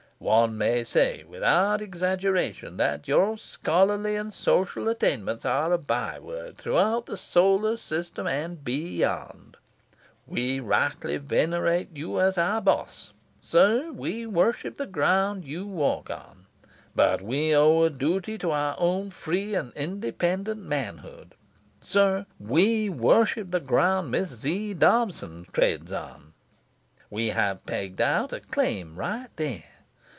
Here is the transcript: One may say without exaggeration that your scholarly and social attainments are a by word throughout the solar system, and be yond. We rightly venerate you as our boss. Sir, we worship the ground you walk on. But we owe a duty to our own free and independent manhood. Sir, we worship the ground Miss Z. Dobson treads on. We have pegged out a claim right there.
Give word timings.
One 0.23 0.55
may 0.55 0.83
say 0.83 1.23
without 1.23 1.81
exaggeration 1.81 2.77
that 2.77 3.07
your 3.07 3.39
scholarly 3.39 4.15
and 4.15 4.31
social 4.31 4.87
attainments 4.87 5.45
are 5.45 5.73
a 5.73 5.79
by 5.79 6.19
word 6.19 6.59
throughout 6.59 7.07
the 7.07 7.17
solar 7.17 7.75
system, 7.75 8.27
and 8.27 8.63
be 8.63 8.97
yond. 8.99 9.57
We 10.27 10.59
rightly 10.59 11.17
venerate 11.17 11.97
you 11.97 12.19
as 12.21 12.37
our 12.37 12.61
boss. 12.61 13.13
Sir, 13.41 13.91
we 13.91 14.27
worship 14.27 14.77
the 14.77 14.85
ground 14.85 15.43
you 15.43 15.65
walk 15.65 16.11
on. 16.11 16.45
But 16.93 17.23
we 17.23 17.55
owe 17.55 17.81
a 17.81 17.89
duty 17.89 18.37
to 18.37 18.51
our 18.51 18.75
own 18.77 19.09
free 19.09 19.55
and 19.55 19.73
independent 19.73 20.61
manhood. 20.61 21.33
Sir, 21.81 22.27
we 22.39 22.89
worship 22.89 23.49
the 23.49 23.59
ground 23.59 24.11
Miss 24.11 24.29
Z. 24.29 24.75
Dobson 24.75 25.47
treads 25.51 25.91
on. 25.91 26.33
We 27.09 27.29
have 27.29 27.65
pegged 27.65 27.99
out 27.99 28.31
a 28.31 28.39
claim 28.39 28.95
right 28.97 29.29
there. 29.37 29.63